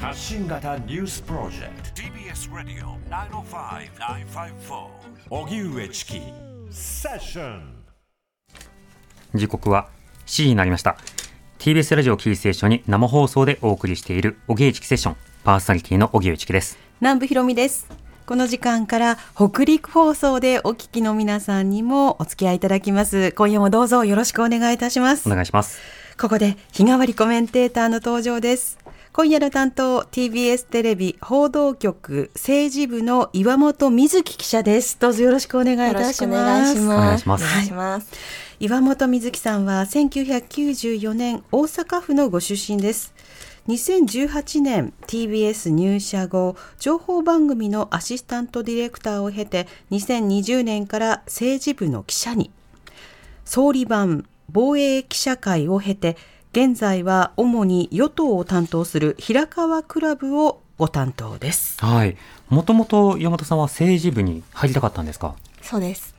[0.00, 2.02] 発信型ニュースプロジェクト。
[2.02, 4.86] TBS ラディオ905-954
[5.30, 6.20] おぎゅうえちき
[6.70, 7.84] セッション
[9.34, 9.88] 時刻は
[10.26, 10.96] 7時になりました。
[11.58, 15.16] TBS ラジオキーステーションに生放送でお送りしているおぎえちきセッション。
[15.42, 16.78] パーソナリティのおぎえちきです。
[17.00, 17.88] 南部ひろみです。
[18.24, 23.32] この時間から北陸放送でお聞きの皆さんにもお付き合いいただきます。
[23.32, 25.28] 今夜もどうぞよろしくお願いいたします。
[25.28, 25.80] お願いします。
[26.20, 28.76] ここで日替わりコメンテーターの登場です
[29.12, 34.98] 今夜の担当 TBS テレビ報道局政治部の岩本瑞希記者です。
[35.00, 36.78] どうぞよろしくお願いいたします。
[36.80, 37.44] お願いします。
[37.44, 38.12] お願いします。
[38.60, 43.14] 岩本瑞希さんは1994年大阪府のご出身です。
[43.66, 52.50] 2018年 TBS 入社後情報番組のアシスタントディレクターを経て2020年から政治部の記者に。
[53.44, 56.16] 総理版防衛記者会を経て
[56.52, 62.16] 現在は主に与党を担当する平川クラブをご担当ですはい
[62.48, 65.34] もともと山本さんは政治部に入りたかったんですか？
[65.60, 66.14] そうです。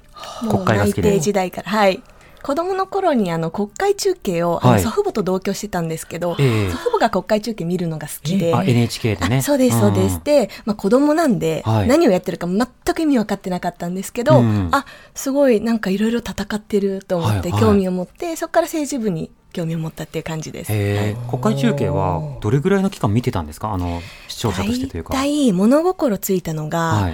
[0.48, 1.72] 国会が好きで内定時代から。
[1.72, 2.04] はい。
[2.42, 4.82] 子供の頃にあの国会中継を、はい。
[4.82, 6.70] 祖父母と同居してたんですけど、ええ。
[6.72, 8.54] 祖父母が国会中継見るのが好きで。
[8.56, 9.38] あ NHK でね。
[9.38, 10.18] あ そうです、そうです。
[10.18, 11.88] んで、まあ、子供なんで、はい。
[11.88, 12.60] 何をやってるか全
[12.96, 17.62] く意味分かってなかったんですけど、うんあ、すごいなんかいろいろ戦ってると思って、はいはい。
[17.62, 20.72] 興味を持って、そこから政治部に興味を持ったっていう感じです。
[20.72, 21.18] へえ。
[21.30, 23.74] 国会中継はどれぐらいの期間見てたんですか？
[23.74, 25.14] あの視聴者としてというか。
[25.14, 27.14] 大体物心ついたのが、はい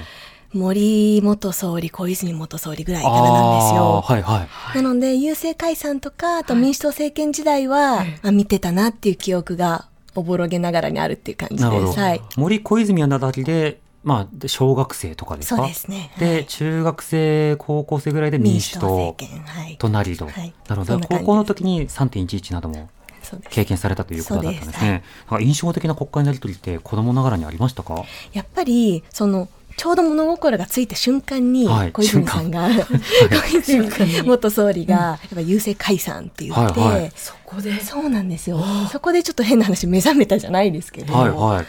[0.55, 4.01] 森元総理、小泉元総理ぐらいからなんですよ。
[4.01, 4.77] はいはい。
[4.77, 11.99] なので、郵政解散とか、あと民主党政権時代は、あ見てたなっていう記憶が、おぼろげながらにあるっていう感じなるほど、です。
[11.99, 12.21] はい。
[12.37, 15.57] 森小泉はなだりでまあで小学生とかですか？
[15.57, 16.09] そうですね。
[16.17, 16.45] で、はい。
[16.45, 19.77] 中学生高校生ぐらいで民主党民主党政権はい。
[19.77, 20.53] となりと、はい。
[20.69, 22.89] なるほど高校の時に3.11なども
[23.23, 23.51] そうです。
[23.51, 25.03] 経験されたということだったんですね。
[25.29, 28.05] なんか印象的な国会のやり取りって子供ながらにありましたか？
[28.31, 31.91] やっぱり、その、ちょうど物心がついた瞬間に、はい。
[31.91, 32.69] 小泉さんが、
[33.51, 33.89] 小泉
[34.23, 37.11] 元総理が、やっぱ郵政解散って言って、はいはい。
[37.15, 37.79] そこで？
[37.81, 38.63] そうなんですよ。
[38.91, 41.65] そこでちょっと変な話目覚めたじゃないですけど、はいはい。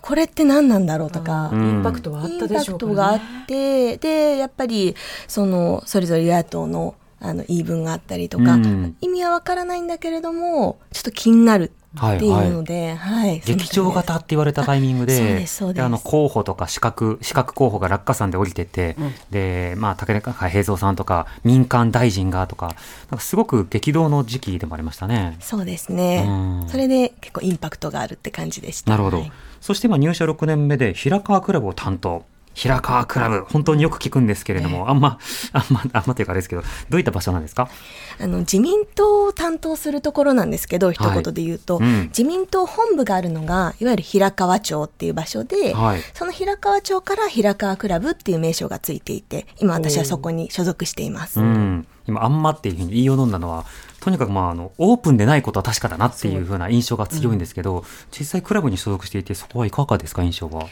[0.00, 1.68] これって何なんだろうとか、うん。
[1.68, 4.94] インパクトはあったでしょうか、ね、インパクトがあって、で、やっぱり、
[5.26, 8.96] その、それぞれ与野党の、あの、言い分があったりとか、うん。
[9.00, 13.40] 意味はわからないんだけれども、ちょっと気になるっていうので、はい。
[13.40, 15.46] そんな感じ劇場型って言われたタイミングで、
[15.78, 18.96] あの候補とか資格、資格候補が落下山で降りてって、
[19.30, 22.74] で、まあ、竹中平蔵さんとか、民間大臣がとか、
[23.10, 25.36] なんかすごく激動の時期でもありましたね。
[25.40, 26.64] そうですねう。
[26.66, 28.90] んそれで結構インパクトがあるって感じでした。
[28.90, 29.18] なるほど。
[29.18, 32.24] はいそして今入社6年目で平川クラブを担当。
[32.58, 35.20] 平川クラブ、本当によく聞くんですけれども、あんま、
[35.52, 37.68] あんま、あんまというかあれですけど、どういった場所なんですか？
[38.20, 42.06] あの自民党を担当するところなんですけど、一言で言うと、うん。
[42.08, 46.00] 自民党本部があるのが、いわゆる平川町っていう場所で、はい。
[46.14, 51.38] その平川町から平川クラブっていう名称がついていて、今私はそこに所属しています。
[51.38, 51.86] うん。
[52.08, 53.66] 今、あんまっていうふうに言いよう飲んだのは、
[54.00, 60.66] とにかくまあ、あの、オープンでないことは確かだなっていうふうな印象が強いんですけど、実際クラブに所属していて、そこはいかがですか、印象は？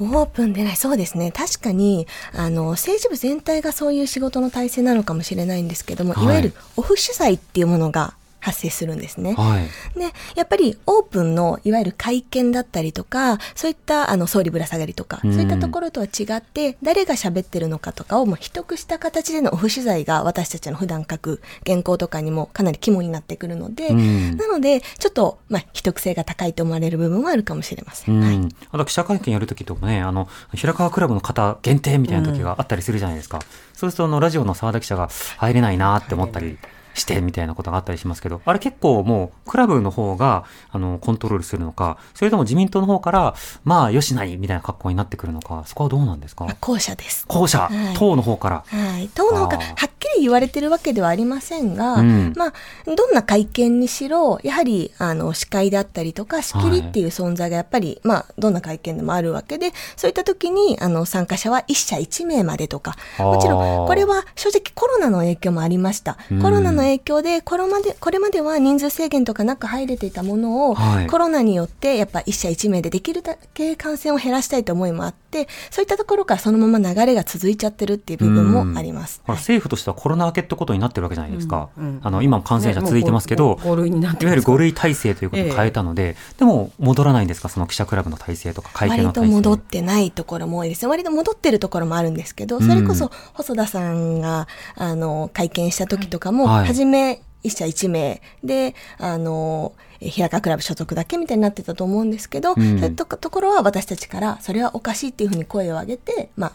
[0.00, 1.32] オープンでない、そうですね。
[1.32, 9.34] 確かに、あの、政治部全体がそういう仕事の体制なのかもしれないんですけども、はいい、わゆるオフ取材っていうものが発生するんですね。
[9.34, 9.98] はい。
[9.98, 28.10] で、やっぱりオープンのいわゆる会見だったりとか、そういったあの総理ぶら下がりとか、うんそういったところとは違って、誰が喋ってるのかとかをもう秘匿した形でのオフ取材が私たちの普段書く原稿とかにもかなり肝になってくるので、うんなので、ちょっと、まあ、秘匿性が高いと思われる部分はあるかもしれませ。
[28.10, 28.24] うんん。
[28.24, 28.54] はい。
[28.70, 33.40] あと記者会見やるときとかね、あの、平川クラブの方限定みたいな時があったりするじゃないですか。
[33.74, 35.08] そうすると、あの、ラジオの沢田記者が
[35.38, 36.58] 入れないなって思ったり
[37.00, 43.34] して、みたいなことがあったりしますけど、あれ結構もう、クラブの方が、あの、コントロールするのか、それとも自民党の方から、
[43.64, 46.44] まあ、よしないみたいな格好になってくるのか、そこはどうなんですか？
[46.44, 47.24] まあ後者です。
[47.26, 48.64] 後者、はい党の方から。
[48.66, 49.08] はい。
[49.14, 52.52] 党の方があーはっきり言われてるわけではありませんが、うんまあ、
[52.86, 66.18] どんな会見にしろ、やはり、あの、司会だったりとか、仕切りっていう存在がやっぱり、まあ、どんな会見でもあるわけで、そういった時に、あの、参加者は一社一名までとか、もちろん、これは正直コロナの影響もありました。
[66.30, 71.06] うんコロナの影響で、これまで、これまでは人数制限とかなく入れていたものを、はい。
[71.06, 75.29] コロナによって、やっぱ一社一名でできるだけ感染を減らしたいと思いもあって、
[75.70, 79.22] そういったところからそのまま流れが続いちゃってるっていう部分もあります。
[79.26, 81.68] 政府としてはコロナ明けってことになってるわけじゃないですか。
[81.78, 89.32] うんうんあの、今も感染者続いてますけど、ねもう5類になっていわゆるます5類体制ということを変えたので、でも戻らないんですか、その記者クラブの体制とか会見割との体制。
[89.34, 90.88] 戻ってないところも多いですね。
[90.90, 106.52] 割と戻ってるところもあるんですけど、それこそ細田さんが、あの、会見した時とかも、はい初め一社一名で、あの、えー平川クラブ所属だけみたいになってたと思うんですけど、んそういうとこところは私たちから、それはおかしいっていうふうに声を上げて、まあ、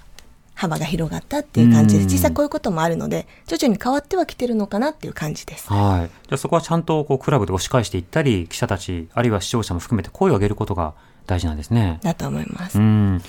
[0.56, 5.72] 幅が広がったっていう感じで実際こういうこともあるので、徐々に変わってはきてるのかなっていう感じです。
[5.72, 6.08] はい。
[6.08, 10.94] じゃあそこはちゃんとこうクラブで押し返していったり、記者たち、あるいは視聴者も含めて声を上げることが
[11.28, 12.00] 大事なんですね。
[12.04, 12.80] だと思います。
[12.80, 13.22] うん。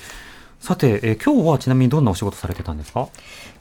[0.60, 3.08] さて、えー今日はちなみにどんなお仕事されてたんですか？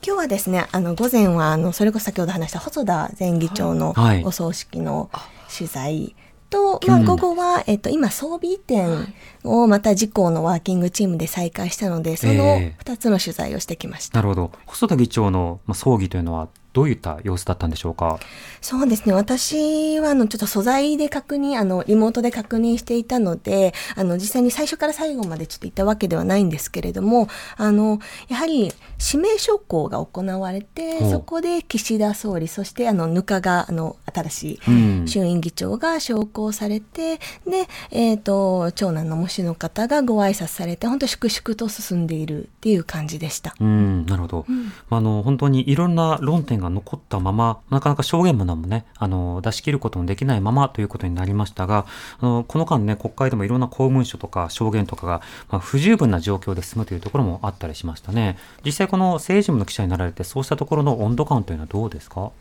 [0.05, 4.23] 今日はですね、あの、午前は、あの、それこそ先ほど話した細田前議長のはい。
[4.23, 5.09] お葬式の
[5.55, 6.15] 取材
[6.49, 8.85] と、まあ、午後は、えっと、今、装備移転
[9.43, 12.83] をまた自公のワーキングチームで再開したので、そのええ。
[12.83, 14.17] 2つの取材をしてきました。
[14.17, 14.51] なるほど。
[14.65, 18.19] 細田議長のまあ葬儀というのはどういった様子だったんでしょうか？
[18.59, 19.13] そうですね。
[19.13, 28.73] 私は、あの、ちょっと素材で確認、あの、リモートで確認していたので、あの、実際に最初から最後までちょっと行ったわけではないんですけれども、あの、やはり、
[29.13, 43.55] 指名書行が行われてそこで岸田総理、そして、あの、ぬかが、あの、新しいうん衆院議長が昇降されて、で、えっ、と、長男の模試の方がご挨拶されて、本当粛々と進んでいるっていう感じでした。
[43.59, 44.45] うん、なるほど。
[44.89, 51.85] まああの、本当にいろんな論点が残ったまま、なかなか証言もね、あの、出し切ることもできないままということになりましたが、
[52.19, 58.37] あの、この間ね、国会でもいろんな公文書とか証言とかが、まあ、不十分な状況で進むというところもあったりしましたね。
[58.65, 62.31] 実際この政治部の記者になられて、そうしたところの温度感というのはどうですか？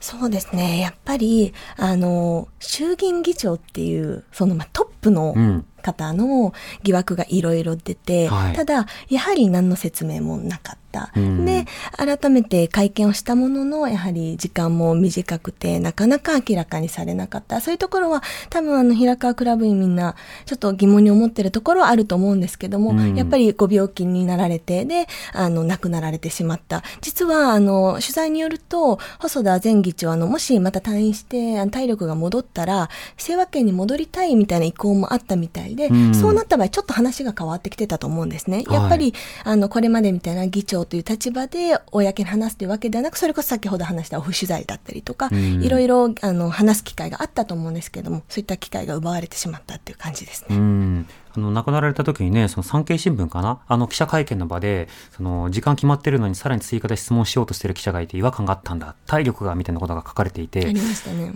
[0.00, 0.78] そうですね。
[0.80, 11.10] やっぱり、あの、衆議院議長っていう、その、まあ、トップのうん方の疑惑がいろいろ出て、はいただ、やはり何の説明もなかった。
[11.16, 11.64] うんで、
[11.96, 17.60] 改めて会見をしたものの、やはり時間も短くて、なかなか明らかにされなかった。
[17.60, 20.14] そういうところは、多分あの、平川クラブ員みんな、
[20.44, 26.82] ちょっと疑問に思ってるところはあると思うんですけども、うんやっぱりご病気になられて、で、あの、亡くなられてしまった。
[27.00, 36.14] 実は、あの、取材によると、細田前議長、あの、もしまた退院して、体力が戻ったら、清和県に戻りたいみたいな意向もあったみたいで、うん。
[36.14, 38.64] そうなった場合、ちょっと話が変わってきてたと思うんですね。
[38.70, 39.14] やっぱり、
[39.44, 45.62] あの、これまでみたいな議長という立場で、公に話すというわけではなく、それこそ先ほど話したオフ取材だったりとか、うん。
[45.62, 51.04] いろいろ、あの、話す機会があったと思うんですけども、そういった機会が奪われてしまったっていう感じですね。
[51.36, 51.42] うん。
[51.42, 53.60] あの、亡くなられた時にね、その産経新聞かな？
[53.66, 58.94] あの記者会見の場で、その、時間決まってるのにさらに追加で質問しようとしてる記者がいて違和感があったんだ。
[59.06, 60.80] 体力がみたいなことが書かれていあてね。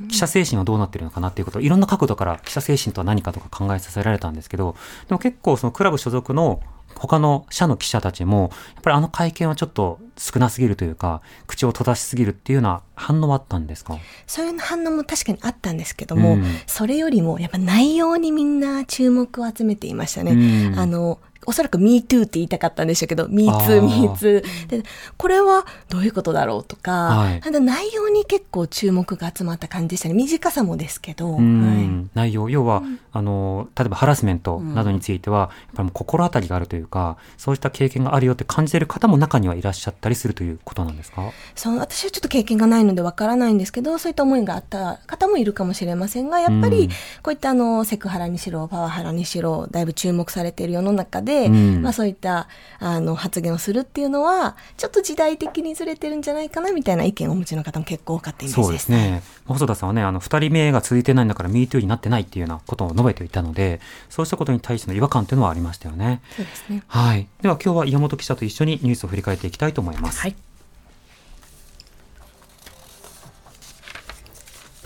[0.08, 4.76] 記者精神はどうなってるのかなっていうことをいろんな角度から記者精神とは何かとか考えさせられたんですけど、
[5.08, 6.60] でも結構そのクラブ所属の
[6.98, 13.98] 他の社の記者たちも、やっぱりあの会見はちょっと少なすぎるというか、口を閉ざしすぎるっていうような反応はあったんですか？
[14.26, 16.44] そういう反応も確かにあったんですけども、うん。
[16.66, 20.32] それよりもやっぱ内容にみんな注目を集めていましたね。
[20.32, 20.78] うん。
[20.78, 24.66] あの、おそらく MeToo って言いたかったんでしょうけど、あ MeToo、ー MeToo。
[24.68, 24.82] で、
[25.16, 27.40] これはどういうことだろうとか、はい。
[27.40, 30.14] ただ内容に結構注目が集まった感じでしたね。
[30.14, 32.10] 短さもですけど、うん。
[32.14, 32.82] 内容、要は、
[33.12, 41.30] あの、例えばハラスメントなどについては、やっぱり心当たりがあるというか、そういった経験があるよって感じている方も中にはいらっしゃったりするということなんですか？
[41.54, 46.88] そう私はちょっと経験がないのでわからないんですけどそういった思いがあった方もいるかもしれませんがやっぱりうん。
[47.22, 52.48] こういったあのセクハラにしろパワハラにしろだいぶ注目されている世の中で、うんまあ、そういった
[52.78, 58.66] あの発言をするっていうのはちょっと時代的にずれてるんじゃないかなみたいな意見をお持ちの方も結構多かったイメージです。
[58.66, 59.22] そうですね。
[59.46, 66.20] 細田さんはね、あの、二人目が続いてないんだから MeToo になってないっていうようなことを述べていたので、そうしたことに対しての違和感というのはありましたよね。
[66.36, 67.28] そうですねはい。
[67.42, 70.20] では今日は岩本記者と一緒にニュースを振り返っていきたいと思います。
[70.20, 70.36] はい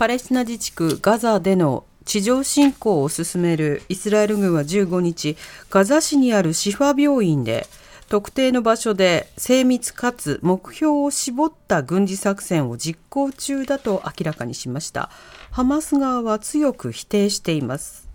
[0.01, 5.37] パレスチナ自治区ガザでの地上侵攻を進めるイスラエル軍は15日
[5.69, 7.67] ガザ市にあるシファ病院で
[8.11, 15.09] 特定の場所で精密かつ目標を絞った軍事作戦を実行中だと明らかにしました。
[15.49, 18.09] ハマス側は強く否定しています。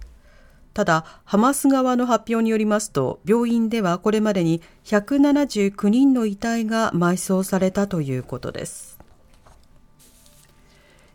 [0.75, 8.96] ただハマス側の発表によりますと病院ではこれまでに179人の遺体が埋葬されたということです。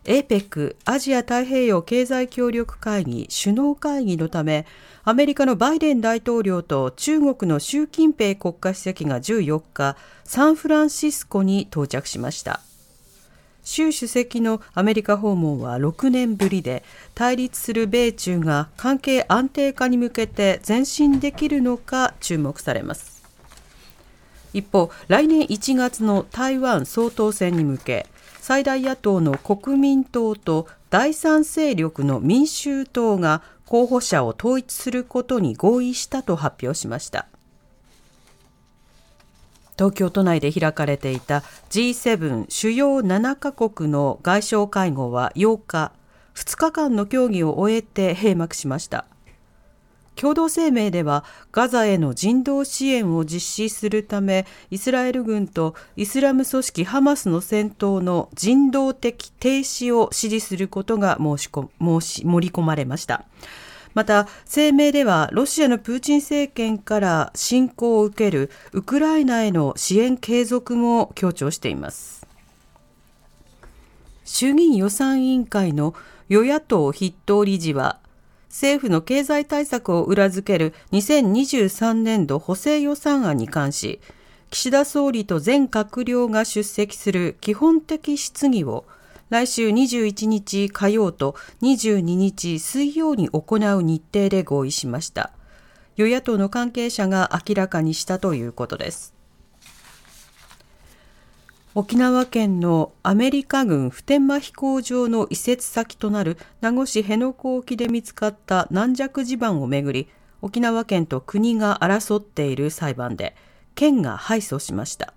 [0.04, 4.66] APEC アジア太平洋経済協力会議首脳会議のため
[5.04, 12.60] アメリカのバイデン大統領と中国の習近平国家主席が14日サンフランシスコに到着しました。
[13.62, 16.82] 習主席のアメリカ訪問は6年ぶりで
[17.14, 23.22] 対立する米中が関係安定化に向けて前進できるのか注目されます。
[24.52, 28.06] 一方来年1月の台湾総統選に向け
[28.42, 37.28] 最大野党の国民党と第三勢力の民衆党が候補者を統一することに合意したと発表しました。
[39.78, 45.92] 東京都内で開かれていた G7 主要7カ国の外相会合は8日
[46.34, 49.04] 2日間の協議を終えて閉幕しました。
[50.16, 63.24] 共同声明ではガザへの人道支援を実施するためイスラエル軍とイスラム組織ハマスの戦闘の人道的停止を支持することが申しこ申し盛り込まれました。
[63.94, 72.26] また声明ではロシアのプーチン政権から侵攻を受けるウクライナへの支援継続も強調しています。
[74.24, 75.94] 衆議院予算委員会の
[76.28, 77.98] 与野党筆頭理事は
[78.52, 83.98] 政府の経済対策を裏付ける2023年度補正予算案に関し
[84.50, 88.84] 岸田総理と全閣僚が出席する基本的質疑を
[89.30, 95.32] 来週21日火曜と22日水曜に行う日程で合意しました。
[95.96, 99.14] 与野党の関係者が明らかにしたということです。
[101.74, 110.08] 沖縄県のアメリカ軍普天間飛行場の移設先となる名護市辺野古沖で見つかった軟弱地盤をめぐり
[110.42, 113.34] 沖縄県と国が争っている裁判で
[113.74, 115.14] 県が敗訴しました。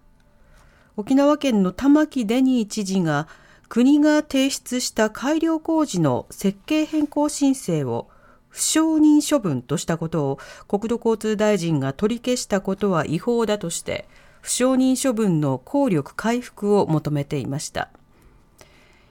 [0.96, 3.28] 沖縄県の玉城デニー知事が
[3.68, 8.08] 国が提出した改良工事の設計変更申請を
[8.48, 14.08] 不承認処分としたことを国土交通大臣が取り消したことは違法だとして
[14.46, 17.90] 不承認処分の効力回復を求めていました。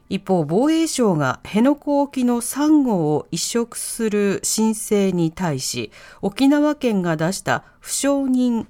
[0.09, 5.91] 一方防衛省が辺野古沖のサンゴを移植する申請に対し
[6.23, 8.67] 沖縄県が出した不承認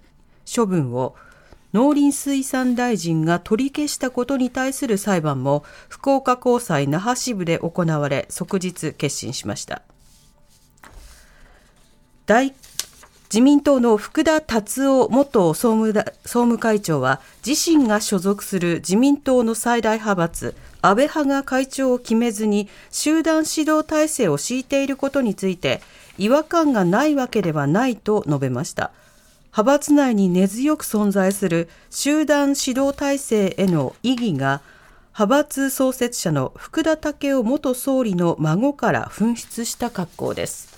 [0.50, 1.16] 処分を
[1.75, 9.83] 農林水産大臣が取り消したことに対する裁判も福岡高裁那覇支部で行われ即日決審しました。
[12.25, 12.54] 大
[13.35, 25.83] 自民党の福田達夫元総務総務会長は自身が所属する自民党の最大派閥安倍派が会長を決めずに集団指導体制を敷いていることについて
[26.17, 28.93] 違和感がないわけではないと述べました。
[29.47, 34.61] 派閥内に根強く存在する集団指導体制への意義が
[35.19, 40.74] 派閥創設者の福田赳夫元総理の孫から紛失した格好です。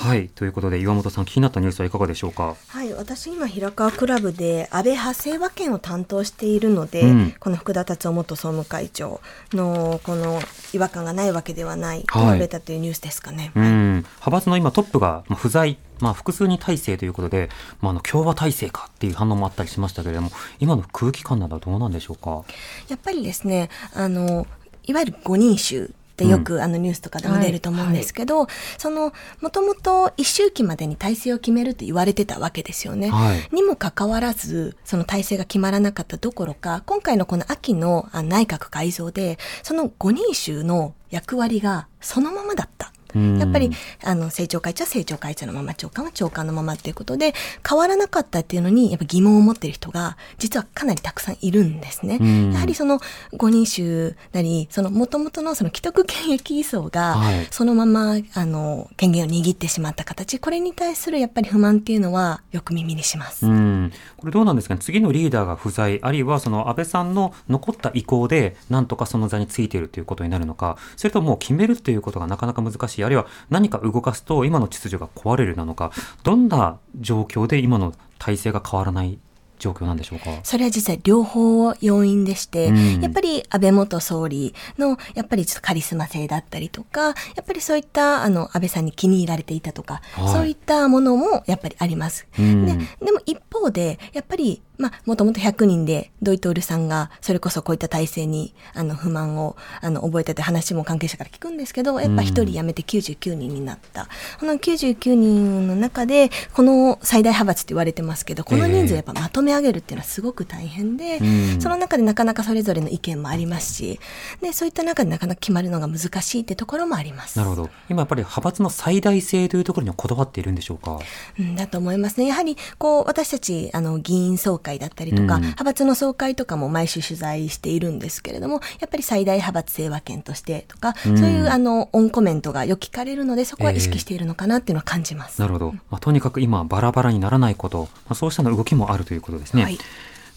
[0.00, 0.30] はい。
[0.30, 2.56] ということで、岩本さん、気になったニュースはいかがでしょうか？
[2.68, 9.20] はい、私今平川クラブで安倍派清和県を担当しているので、うんこの福田達夫元総務会長
[9.52, 10.40] のこの
[10.72, 13.52] 違和感がないわけではないとはい述べたというニュースですかね。
[13.54, 13.96] うん。
[13.96, 17.50] 派閥の今トップがまあ不在、まあ複数に体制ということで、
[17.82, 20.30] まああの、共和体制かっていう反応もあったりしましたけれども、
[20.60, 22.42] 今の空気感などはどうなんでしょうか？
[22.88, 24.46] やっぱりですね、あの、
[24.84, 28.46] いわゆる五人衆ってよく、あのニュースとかでも出ると思うんですけど、
[28.76, 33.08] その、もともと一周期までに体制を決めるって言われてたわけですよね。
[33.08, 33.48] はい。
[33.54, 42.92] にもかかわらず、その体制が決まらなかったどころか、今回のこの秋のあ内閣改造で、その五人衆の役割がそのままだった。
[43.14, 43.38] うん。
[43.38, 43.70] やっぱり、
[44.02, 47.34] あの、政調会長は政調会長のまま、長官は長官のままっていうことで、
[47.68, 52.18] 変わらなかったっていうのに、やっぱ疑問を持っている人が、実はかなりたくさんいるんですね。
[52.20, 52.52] うん。
[52.52, 53.00] やはりその
[53.36, 63.46] 五人衆なり、その元々のその既得権益層がはい、そのまま、あの、権限を握ってしまった形、これに対するやっぱり不満っていうのは、よく耳にします。
[63.46, 75.92] うん、これどうなんですかね、次のリーダーが不在、あるいはその安倍さんの残った意向で、なんとかその座についているということになるのか、それともう決めるということがなかなか難しい、あるいは何か動かすと今の秩序が壊れるなのか、
[76.22, 79.18] どんな状況で今の体制が変わらない
[79.58, 80.40] 状況なんでしょうか？
[80.42, 92.26] それは実際両方要因でして、うんやっぱり安倍元総理の、やっぱりちょっとカリスマ性だったりとか、やっぱりそういった、あの、安倍さんに気に入られていたとか、はいそういったものもやっぱりあります。
[92.38, 92.72] うんで、
[93.04, 104.08] でも一方で、やっぱり、まあ、もともと100人で、土井徹さんが、それこそこういった体制に、あの、不満を、あの、覚えたって話も関係者から聞くんですけど、やっぱ一人辞めて99人になった。
[104.40, 114.00] この99人の中で、この最大派閥って言われてますけど、この人数をやっぱまとめ上げるっていうのはすごく大変で、うんその中でなかなかそれぞれの意見もありますし、
[114.40, 117.38] で、そういった中でなかなか決まるのが難しいってところもあります。
[117.38, 117.70] なるほど。
[117.88, 120.98] 今やっぱり派閥の最大性というところにはこだわっているんでしょうか？
[121.38, 122.26] うん、だと思いますね。
[122.26, 135.40] やはり、こう、私たち、あの、議員総会だったりとか、うん派閥の総会とかも毎週取材しているんですけれども、やっぱり最大派閥清和県としてとか、うんそういう、あの、オンコメントがよく聞かれるので、そこは意識しているのかなっていうのは感じます。
[135.40, 135.72] なるほど。
[135.90, 139.62] まあ、とにかく今、バラバラにならないこと、まあ、そうしたの動きもあるということですね。
[139.62, 139.78] はい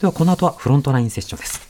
[0.04, 1.70] では、この後はフロントラインセッションです。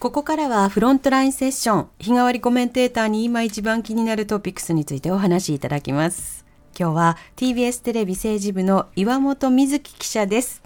[0.00, 6.46] ここからはフロントラインセッション日替わりコメンテーターに今一番気になるトピックスについてお話しいただきます。
[6.74, 10.62] 今日は TBS テレビ政治部の岩本瑞希記者です。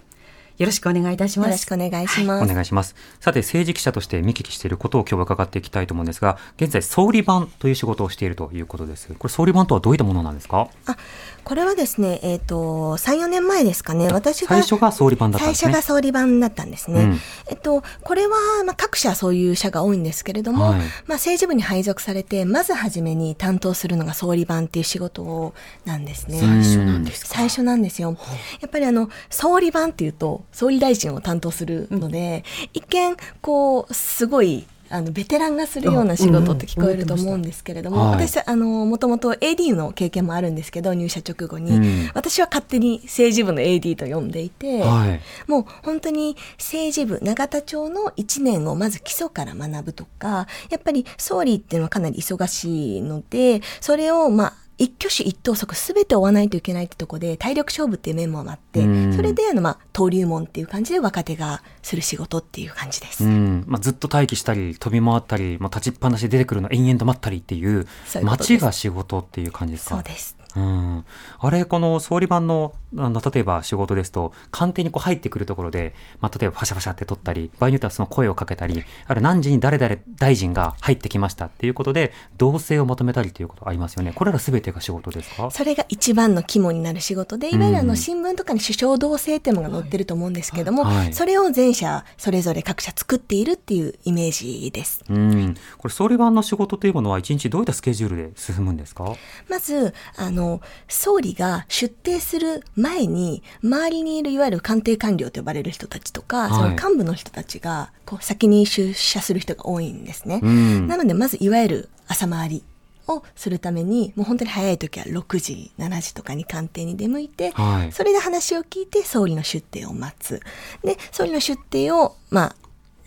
[0.57, 2.43] よろしくお願いいたしますよろしくお願いします。
[2.43, 2.95] お願いします。
[3.19, 9.09] さて、政治記者として見聞きしていることを今日は伺っていきたいと思うんですが、現在、総理番という仕事をしているということです。
[9.19, 10.69] これ、総理番とはどういったものなんですか？
[10.85, 10.95] あ、
[11.43, 14.47] これはですね、えっ、と、3、4年前ですかね、私が。
[14.47, 15.71] 最初が総理番だったんですね。
[15.71, 17.01] 最初が総理番だったんですね。
[17.01, 17.19] うん
[17.49, 20.85] えっと、これは、まあ、各社そういう社が多いんですけれども、はいまあ、
[21.15, 26.39] 政治部に配属されて、まずはじめに担当するのが総理番っていう仕事をなんですね。
[26.39, 28.15] 最初なんです最初なんですよ。
[28.61, 38.03] やっぱりあの、総理番っていうと、総理大臣を担当するので、一見、こう、すごい、あの、ベテランがするような仕事って聞こえると思うんですけれども、うん。
[38.03, 38.15] うん。
[38.15, 42.11] はい私、あの、もともと AD の経験もあるんですけど、入社直後に、うん。
[42.13, 45.19] 私は勝手に政治部の AD と呼んでいて、はい。
[45.45, 63.23] もう本当に政治部、永田町の1年をまず基礎から学ぶとか、やっぱり総理っていうのはかなり忙しいので、それをまあ、一挙手一投足すべて追わないといけないってとこで、体力勝負っていう面もあってうん、それであのまあ、登竜門っていう感じで若手がする仕事っていう感じです。
[63.23, 63.63] うん。
[63.67, 69.95] まあ、ずっと待機したり飛び回ったり、まあ、立ちっぱなしで出てくるの延々と待ったりっていうそう街が仕事っていう感じですか？
[69.95, 70.35] そうです。
[70.55, 71.05] うん、
[71.39, 84.13] あれこの総理番のあの例えば仕事ですと官邸にこう入ってくるところで、まあ、例えばパシャパシャって取ったり場合によってはその声をかけたりあるいは何時に誰々大臣が入ってきましたっていうことで動静をまとめたりということありますよね。
[84.13, 85.51] これら全てが仕事ですか？
[85.51, 87.87] それが一番の肝になる仕事で、いわゆるあうん。
[87.87, 91.13] の新聞とかに首相同棲っていうのが載ってると思うんですけども、はい。
[91.13, 95.03] それを全社それぞれ各社作っているっていうイメージです。
[95.09, 95.55] うん。
[95.77, 99.15] これ総理番の仕事というものは一日どういったスケジュールで進むんですか？
[99.49, 110.39] まず、あの、総理が出廷する前に、周りにいるいわゆる官邸官僚と呼ばれる人たちとか、はいその幹部の人たちが、こう、先に出社する人が多いんですね。
[110.41, 112.63] うんなので、まず、いわゆる朝回り
[113.07, 120.41] をするために、もう本当に早い時は6時、7時とかに官邸に出向いて、はいそれで話を聞いて、総理の出廷を待つ。
[120.83, 122.55] で、総理の出廷を、まあ、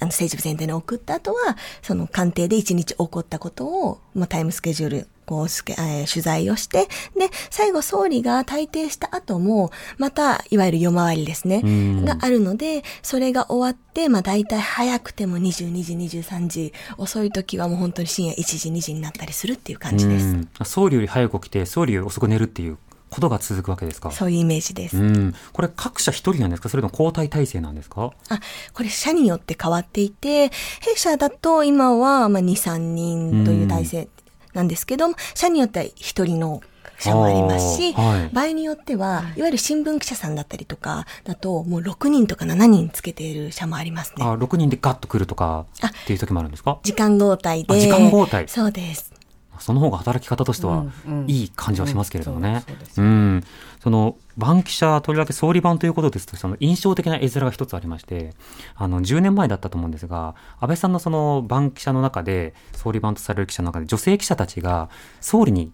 [0.00, 6.88] あの政治部全体に送った後は、その官邸で一日起こったことを、まあ、タイムスケジュール、こうえー取材をして、
[7.18, 20.26] で、最後総理が退廷した後も、また、いわゆる夜回りですねうん、があるので、それが終わって、まあ大体早くても22時、23時、遅い時はもう本当に深夜1時、2時になったりするっていう感じです。
[20.26, 20.48] うん。
[20.64, 22.78] 総理より早く起きて総理より遅く寝るっていう
[23.10, 24.10] ことが続くわけですか？
[24.10, 24.96] そういうイメージです。
[24.98, 26.68] うん、これ各社一人なんですか？
[26.68, 28.12] それとも交代体制なんですか？
[28.28, 28.40] あ、
[28.74, 34.08] これ社によって変わっていて、弊社だと今はまあ2、3人という体制
[34.58, 36.60] なんですけども、社によっては1人の
[36.98, 44.24] 社もありますし、はい場合によっては、いわゆる新聞記者さんだったりとかだと、もう6人とか7人つけている社もありますね。
[44.24, 47.72] あ6人でガッと来るとかあっていう時もあるんですか時間交代で。
[47.72, 49.12] あ時間交代そうです。
[49.60, 50.86] その方が働き方としては
[51.26, 53.00] いい感じはしますけれどもねうんそうです。
[53.00, 53.44] うん。
[53.80, 58.34] その、番記者、とりわけ総理番ということですと、その印象的な絵面が一つありまして、
[58.74, 64.90] あの、10年前だったと思うんですが、安倍さんのその番記者の中で、総理番とされる記者の中で、女性記者たちが
[65.20, 65.72] 総理に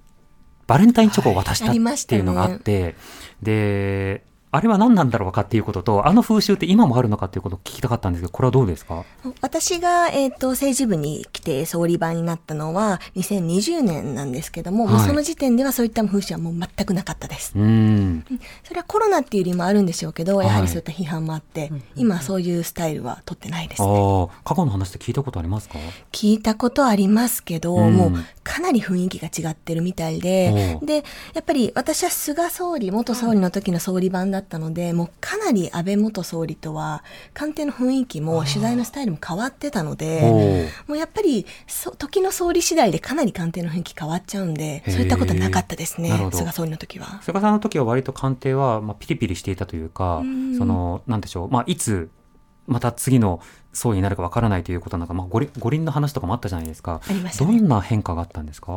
[0.67, 1.73] バレンタインチョコを渡したっ
[2.07, 2.95] ていうのがあって、
[3.43, 9.05] で、あれは何なんだろうかっていうことと、あの風習って今もあるのかっていうことを聞きたかったんですけど、これはどうですか？
[9.41, 15.09] 私が、えっ、と、政治部に来て総理番になったのは2020年なんですけども、はい。
[15.09, 17.53] その時点ではそういった風習はもう全くなかったです。
[17.57, 18.25] うん。
[18.63, 20.47] それはコロナっていう理由もあるんでしょうけど、はい。
[20.47, 23.89] やはりそういった批判もあって、今そういうスタイルは取ってないですね。
[23.89, 25.79] ああ、過去の話って聞いたことありますか？
[26.13, 27.95] 聞いたことありますけど、うん。
[27.95, 28.13] もう
[28.45, 30.97] かなり雰囲気が違ってるみたいでで、
[31.35, 37.03] やっぱり私は菅総理、元総理の時の総理版だったので、もうかなり安倍元総理とは、
[37.33, 47.21] 官邸の雰囲気も取材のスタイルも変わってたので、もうやっぱりそ時の総理次第でかなり官邸の雰囲気変わっちゃうんで、そういったことはなかったですね菅総理の時は。
[47.23, 52.11] 菅さんの時は割と官邸は、まあ、ピリピリしていたというか、んその、なんでしょう、まあ、いつ、
[52.67, 53.41] また次の
[53.75, 57.03] 総理になるかわからないということなんか、まあ、五輪五輪の話とかもあったじゃないですか。
[57.07, 57.59] ありましたね。
[57.59, 58.73] どんな変化があったんですか？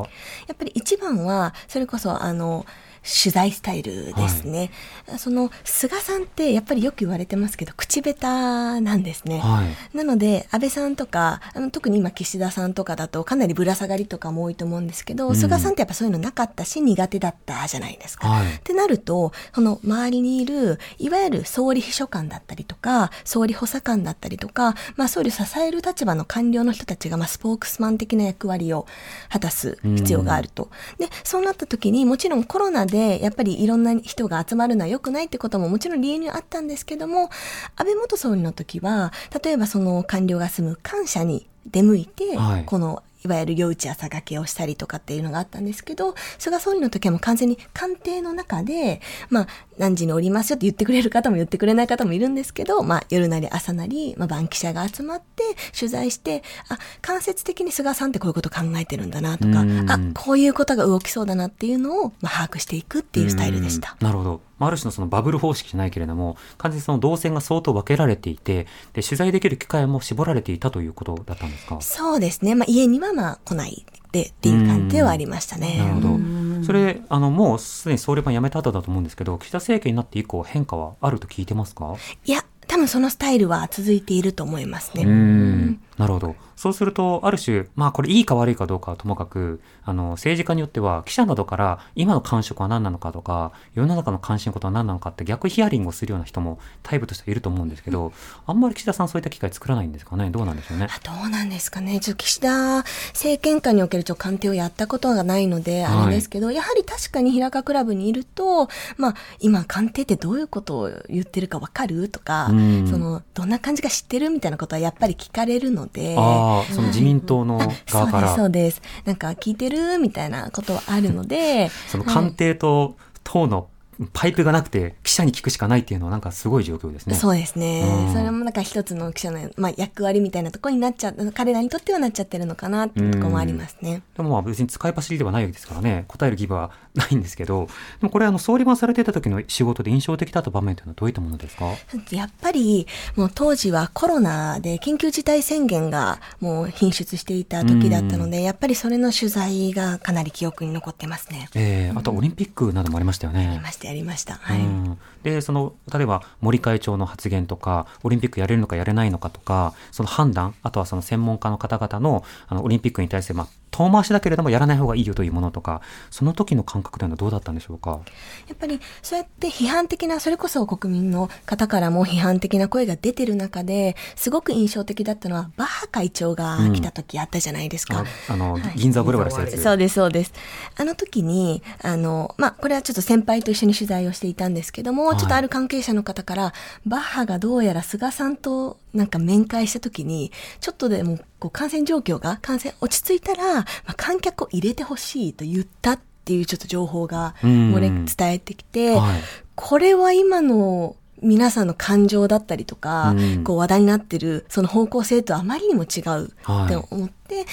[0.47, 2.65] やっぱり一番は、それこそ、あの、
[3.03, 4.71] 取材スタイルですね。
[5.17, 9.39] その、菅さんって、やっぱりよく言われてますけど、口下手なんですね。
[9.39, 9.97] はい。
[9.97, 18.27] なので、安倍さんとか、あの特に今、岸田さんとかだと、かなりぶら下がりとかも多いと思うんですけど、うん菅さんってやっぱそういうのなかったし、苦手だったじゃないですか。
[18.27, 28.87] はいってなると、その周りにいる、いわゆる総理秘書官だったりとか、総理補佐官だったりとか、まあ総理を支える立場の官僚の人たちが、まあスポークスマン的な役割を
[29.29, 30.69] 果たす必要があると。
[30.97, 37.29] で、そうなった時に、もちろんコロナでで、やっぱりいろんな人が集まるのは良くないってことももちろん理由にはあったんですけども、
[37.75, 42.65] 安倍元総理の時は、例えばその官僚が住む官舎に出向いて、はい。
[42.65, 55.43] このいわゆる夜打ち朝掛けをしたりとかっていうのがあったんですけど、菅総理の時はもう完全に官邸の中で、まあ、何時におりますよって言ってくれる方も言ってくれない方もいるんですけど、まあ、夜なり朝なり、まあ、番記者が集まって
[55.77, 63.95] 取材して、あ、間接的に菅さんってこういうこと考えてるんだなとかうん、あ、こういうことが動きそうだなっていうのを、まあ、把握していくっていうスタイルでした。
[63.99, 64.41] うんなるほど。
[64.59, 71.79] まあある種のそのバブル方式じゃないけれども、完全にその動線が相当分けられていて、で、取材できる機会も絞られていたということだったんですか？
[71.81, 72.55] そうですね。
[72.55, 73.85] まあ、家にはまあ来ない
[74.17, 75.77] でっていう感じではありましたね。
[75.77, 76.17] なるほど。
[76.65, 81.95] それ、あの、もうすでに総理版辞めた後だと思うんですけど、岸田政権になって以降変化はあると聞いてますか？
[82.25, 85.03] いや、多分そのスタイルは続いていると思いますね。
[85.03, 85.81] うん。
[85.97, 86.35] なるほど。
[86.55, 98.13] そうすると、ある種、まあこれいいか悪いかどうかはともかく、あの、政治家によっては、記者などから今の感触は何なのかとか、世の中の関心事は何なのかって逆ヒアリングをするような人もタイプとしてはいると思うんですけど、
[98.45, 100.87] あんまり岸田さんそういった機会作らないんですかねどうなんでしょうね。
[100.89, 101.99] あどうなんですかね。
[101.99, 102.77] ちょっと岸田
[103.13, 115.86] 政権下におけるちょっと官邸をやったことがないので、あれですけど、やはり確かに平川クラブにいると、まあ、今官邸ってどういうことを言ってるかわかるとか、うんその、どんな感じか知ってるみたいなことはやっぱり聞かれるので、
[116.17, 119.03] ああ、その自民党の側から、そうです、そうです。
[119.05, 123.67] なんか聞いてるみたいなことはあるので、その官邸と党の
[124.13, 127.15] パイプがなくて記者に聞くしかないっていうのはなんかすごい状況ですね。
[127.15, 128.13] そうですね、うん。
[128.13, 134.03] それもなんか一つの記者の、まあ、役割みたいなところになっちゃう、彼らにとってはなっちゃってるのかなっていうところもありますね。
[134.15, 141.65] でもまあ別に使い走りではないわけですからね、答える義務はないんですけど、でもこれあの総理番されていた時の仕事で印象的だった場面というのはどういったものですか？
[142.11, 151.49] やっぱり、もう当時はコロナで緊急事態宣言がもう品出していた時だったので、やっぱりそれの取材がかなり記憶に残ってますね。
[151.55, 153.45] えー、あとオリンピックなどもありましたよね。
[153.45, 154.35] やりました、やりました。
[154.35, 154.59] はい。
[154.59, 167.99] うんでその例えば森会長の発言とかオリンピックやれるのかやれないのかとかその判断あとはその専門家の方々のあのオリンピックに対する、まあ、遠回しだけれどもやらない方がいいよというものとかその時の感覚というのはどうだったんでしょうか？
[168.47, 178.03] やっぱりそうやって批判的な、それこそ国民の方からも批判的な声が出てる中で、すごく印象的だったのは、バッハ会長が来た時あったじゃないですか。
[178.29, 180.33] ああの、銀座をブラブラしたやつそうです、そうです。
[180.75, 186.53] あの時に、あの、まあ、これはちょっと先輩と一緒に取材をしていたんですけども、はいちょっとある関係者の方から、
[186.85, 197.73] バッハがどうやら菅さんとなんか面会した時に、ちょっとでもこう感染状況が、感染落ち着いたら、まあ、観客を入れてほしいと言ったっていうちょっと情報がうん。
[197.75, 199.21] 漏れ伝えてきて、はい。
[199.55, 203.43] これは今の皆さんの感情だったりとか、うん。
[203.43, 207.45] こう話題になってるその方向性とあまりにも違うって思って、で、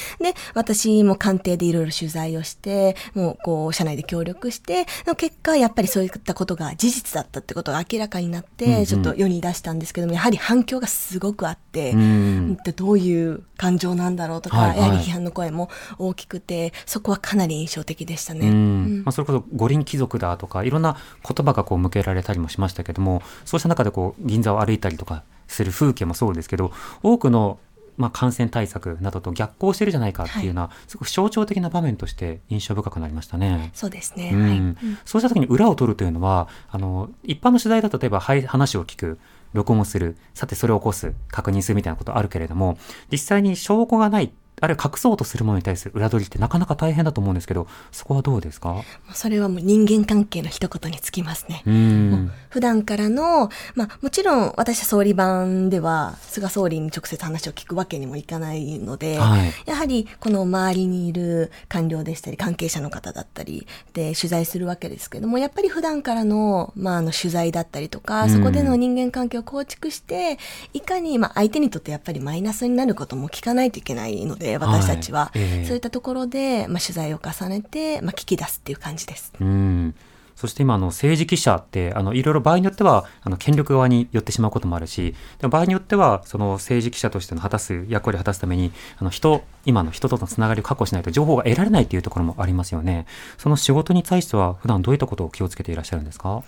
[0.54, 8.84] 私も官邸でいろいろ取材をして、もうこう、社内で協力して、の結果、やっぱりそういったことが事実だったってことが明らかになって、うんうん。
[8.86, 12.56] ちょっと世に出したんですけども、やはり反響がすごくあって、うん。
[12.64, 14.78] でどういう感情なんだろうとか、はいはい。
[14.78, 18.48] やはり批判の声も大きくて、そこはかなり印象的でしたね。
[18.48, 19.02] うん。
[19.04, 27.58] まあ、それこそ五輪貴族だとかいろんな言葉がこう向けられたりもしましたけどもそうした中でこう銀座を歩いたりとかする風景もそうですけど多くの
[27.96, 33.70] まあ感染対策などと逆行してるじゃないかっていうのは、すごく象徴的な場面として印象深くなりましたね。
[33.74, 34.30] そうですね。
[34.32, 34.76] うんはい。
[35.04, 39.18] そうした時に裏を取るというのはあの一般の取材だと例えばはい話を聞く
[39.52, 42.76] 録音をするさてそれを起こす確認するみたいなことあるけれども
[43.10, 48.82] 実際に証拠がないあるいは隠そうとするものに対する裏取りってなかなか大変だと思うんですけどそこはどうですか？
[49.12, 51.62] それはもう人間関係の一言につきますね。
[51.66, 52.12] ん。
[52.26, 59.52] う普段からの、まあもちろん私は総理版では菅総理に直接話を聞くわけにもいかないので、はい。
[59.66, 68.30] やはりこの周りにいる官僚でしたり関係者の方だったりで取材するわけですけども、やっぱり普段からの、まああの取材だったりとか、うん。
[68.30, 70.38] そこでの人間関係を構築して、
[70.72, 75.20] いかに、まあ相手にとってやっぱりマイナスになることも聞かないといけないので、私たちは。
[75.20, 79.32] はいええそういったところで、まあ取材を重ねて、まあ聞き出すっていう感じです。
[79.40, 79.94] うん
[80.36, 93.06] そして今あの政治記者ってあのいろいろ場合によってはあの権力側に寄ってしまうこともあるしでも場合によってはその政治記者としての果たす役割を果たすためにあの人今の人とのつながりを確保しないと情報が得られないというところもありますよね。
[93.38, 96.42] その仕事に対しては普段どういったことを気をつけていらっしゃるんですか？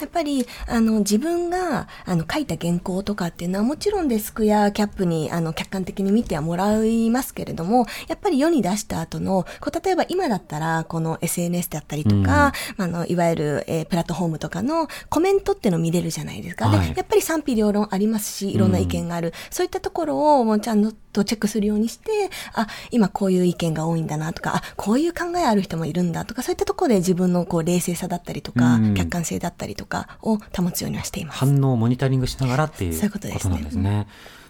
[0.00, 16.68] やっぱり、あの、自分が、あの、書いた原稿とかっていうのは、もちろんデスクやキャップに、あの、客観的に見てはもらいますけれども、やっぱり世に出した後の、こう、例えば今だったら、この SNS だったりとか、まああの、いわゆわゆる、えープラットフォームとかのコメントっていうのを見れるじゃないですか。
[16.68, 19.32] はいで、やっぱり賛否両論ありますし、いろんな意見がある。
[19.50, 22.10] そういったところをもうちゃんとチェックするようにして、
[22.54, 31.38] あ、今こういう意見が多いんだなとか、あ、こういう考えある人もいるんだとか、そういったところで自分のこう冷静さだったりとか、うん客観性だったりとかを保つようにはしています。
[31.38, 34.06] 反応をモニタリングしながらっていうそういうことですねなんですね。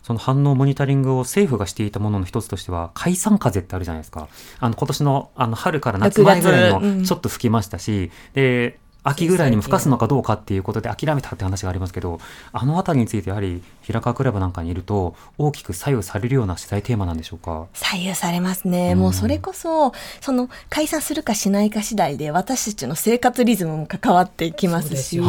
[0.09, 4.29] その反応モニタリングを政府がしていたものの一つとしては、解散風ってあるじゃないですか。
[4.59, 12.21] あの、今年の、あの、春から夏前ぐらいに6月うんもちょっと吹きましたし、で、秋ぐらいにも吹かすのかどうかっていうことで諦めたって話がありますけど、
[12.53, 17.69] あのあたりについてやはり、平川クラブなんかにいると、大きく左右されるような取材テーマなんでしょうか？
[17.73, 18.93] 左右されますね。
[18.93, 25.21] うんもうそれこそ、その解散するかしないか次第で私たちの生活リズムも関わってきますし。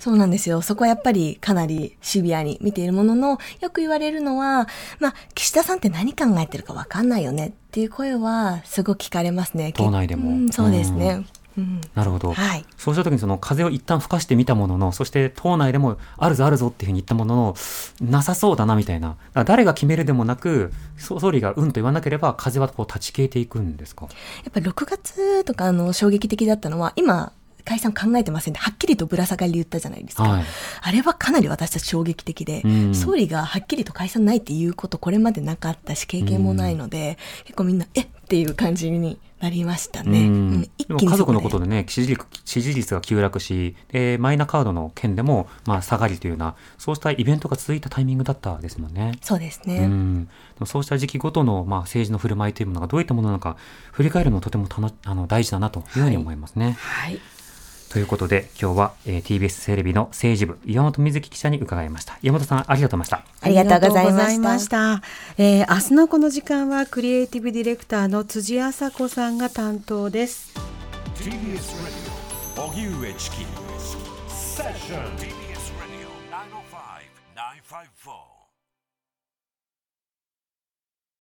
[0.00, 0.60] そうなんですよ。
[0.62, 4.68] そこはやっぱりかなりシビアに見ているものの、よく言われるのは、
[5.00, 9.72] まあ、岸田さんって何考えてるかわかんないよねっていう声はすごく聞かれますね。
[9.72, 11.10] 党内でもうんそうですね。
[11.10, 11.26] うん
[11.94, 12.32] なるほど。
[12.32, 12.64] はい。
[12.76, 17.56] そうした時にその風を一旦吹かしてみたものの、そして党内でもあるぞあるぞっていうふうに言ったものの、
[18.00, 19.16] なさそうだなみたいな。
[19.44, 24.06] 誰が決めるでもなく、そ総理がうんと言わなければ風はこう断ち消えていくんですか？
[24.06, 24.10] や
[24.50, 27.32] っぱり6月とかあの衝撃的だったのは、今、
[27.64, 30.22] 解散考えてませんってはっきりとぶら下がりで言ったじゃないですか。
[30.22, 30.44] はい
[30.80, 40.20] あれはかなり私たち衝撃的で、うん総理がはっきりと解散ないっていうことこれまでなかったし経験もないので、結構みんなえっていう感じになりましたね。
[40.20, 49.18] うんうん一でも家族のことでね、支持率支持率が急落し、でマイナカードの件でも、まあ、下がりというような、そうしたイベントが続いたタイミングだったですもんね。
[49.22, 49.78] そうですね。
[49.78, 50.28] うん、
[50.64, 53.56] そうした時期ごとの、まあ、政治の振る舞いというものがどういったものなのか
[53.92, 56.76] 振り返るのはとてもたのあの大事だなというふうに思いますね。
[56.78, 57.20] はい。
[57.90, 63.46] ということで今日は、えー TBS テレビの政治部岩本瑞希記者に伺いました岩本さんありがとうございました。
[63.46, 65.02] ありがとうございましたありがとうございました
[65.38, 70.52] えー明日のこの時間はクリエイティブディレクターの辻麻子さんが担当です。
[71.16, 71.32] TBS
[72.56, 73.36] Radio 荻上チキ
[74.28, 75.37] セッション